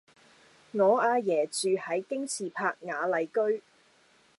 [0.71, 3.61] 我阿爺住喺京士柏雅麗居